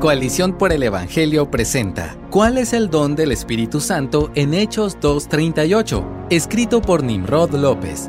[0.00, 6.28] Coalición por el Evangelio presenta ¿Cuál es el don del Espíritu Santo en Hechos 2.38?
[6.30, 8.08] Escrito por Nimrod López.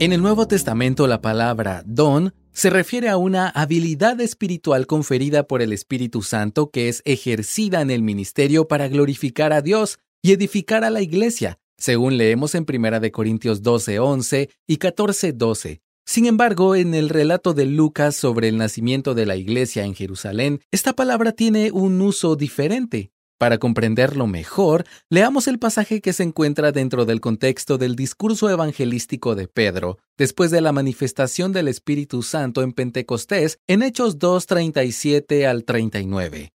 [0.00, 5.62] En el Nuevo Testamento la palabra don se refiere a una habilidad espiritual conferida por
[5.62, 10.82] el Espíritu Santo que es ejercida en el ministerio para glorificar a Dios y edificar
[10.82, 15.82] a la iglesia, según leemos en 1 Corintios 12.11 y 14.12.
[16.08, 20.62] Sin embargo, en el relato de Lucas sobre el nacimiento de la iglesia en Jerusalén,
[20.70, 23.12] esta palabra tiene un uso diferente.
[23.36, 29.34] Para comprenderlo mejor, leamos el pasaje que se encuentra dentro del contexto del discurso evangelístico
[29.34, 35.66] de Pedro, después de la manifestación del Espíritu Santo en Pentecostés, en Hechos 2.37 al
[35.66, 36.54] 39.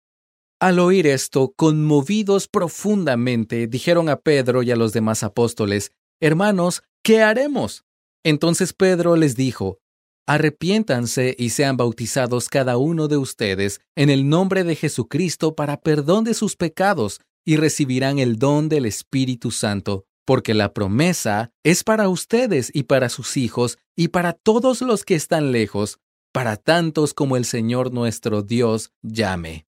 [0.60, 7.20] Al oír esto, conmovidos profundamente, dijeron a Pedro y a los demás apóstoles, Hermanos, ¿qué
[7.20, 7.84] haremos?
[8.24, 9.78] Entonces Pedro les dijo,
[10.26, 16.22] Arrepiéntanse y sean bautizados cada uno de ustedes en el nombre de Jesucristo para perdón
[16.24, 22.08] de sus pecados y recibirán el don del Espíritu Santo, porque la promesa es para
[22.08, 25.98] ustedes y para sus hijos y para todos los que están lejos,
[26.32, 29.66] para tantos como el Señor nuestro Dios llame.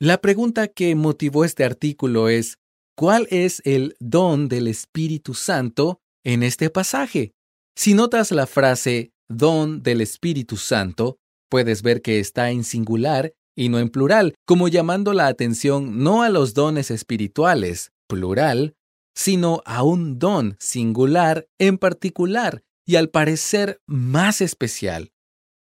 [0.00, 2.58] La pregunta que motivó este artículo es,
[2.96, 7.34] ¿cuál es el don del Espíritu Santo en este pasaje?
[7.76, 11.18] Si notas la frase don del Espíritu Santo,
[11.50, 16.22] puedes ver que está en singular y no en plural, como llamando la atención no
[16.22, 18.76] a los dones espirituales, plural,
[19.16, 25.12] sino a un don singular en particular y al parecer más especial.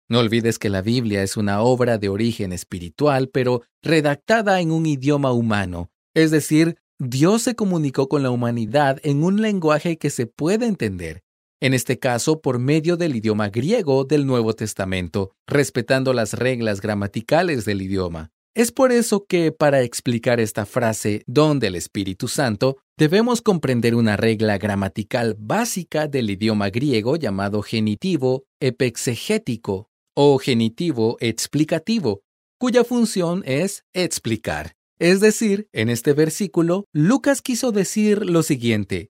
[0.10, 4.86] No olvides que la Biblia es una obra de origen espiritual, pero redactada en un
[4.86, 10.28] idioma humano, es decir, Dios se comunicó con la humanidad en un lenguaje que se
[10.28, 11.25] puede entender
[11.62, 17.66] en este caso por medio del idioma griego del Nuevo Testamento, respetando las reglas gramaticales
[17.66, 18.32] del idioma.
[18.56, 24.16] Es por eso que, para explicar esta frase don del Espíritu Santo, debemos comprender una
[24.16, 32.22] regla gramatical básica del idioma griego llamado genitivo epexegético o genitivo explicativo,
[32.58, 34.78] cuya función es explicar.
[35.00, 39.10] Es decir, en este versículo, Lucas quiso decir lo siguiente,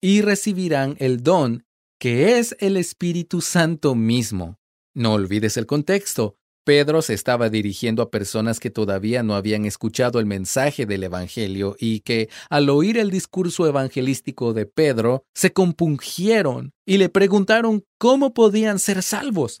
[0.00, 1.64] y recibirán el don
[2.00, 4.58] que es el Espíritu Santo mismo.
[4.94, 6.38] No olvides el contexto.
[6.64, 11.76] Pedro se estaba dirigiendo a personas que todavía no habían escuchado el mensaje del Evangelio
[11.78, 18.32] y que, al oír el discurso evangelístico de Pedro, se compungieron y le preguntaron cómo
[18.32, 19.60] podían ser salvos.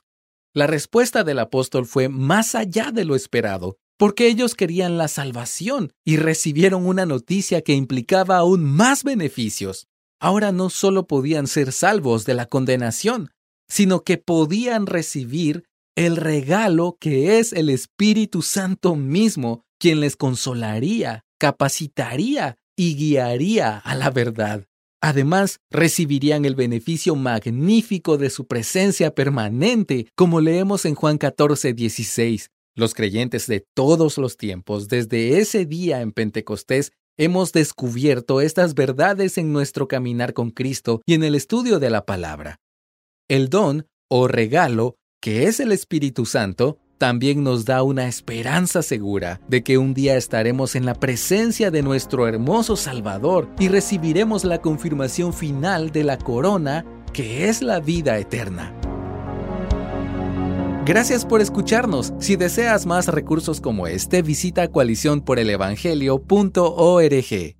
[0.54, 5.92] La respuesta del apóstol fue más allá de lo esperado, porque ellos querían la salvación
[6.06, 9.89] y recibieron una noticia que implicaba aún más beneficios
[10.20, 13.30] ahora no solo podían ser salvos de la condenación,
[13.68, 15.64] sino que podían recibir
[15.96, 23.94] el regalo que es el Espíritu Santo mismo, quien les consolaría, capacitaría y guiaría a
[23.94, 24.66] la verdad.
[25.02, 32.50] Además, recibirían el beneficio magnífico de su presencia permanente, como leemos en Juan 14, 16.
[32.76, 39.38] Los creyentes de todos los tiempos, desde ese día en Pentecostés, hemos descubierto estas verdades
[39.38, 42.56] en nuestro caminar con Cristo y en el estudio de la palabra.
[43.28, 49.40] El don o regalo, que es el Espíritu Santo, también nos da una esperanza segura
[49.48, 54.60] de que un día estaremos en la presencia de nuestro hermoso Salvador y recibiremos la
[54.60, 58.79] confirmación final de la corona que es la vida eterna.
[60.90, 62.12] Gracias por escucharnos.
[62.18, 67.59] Si deseas más recursos como este, visita coaliciónporelevangelio.org.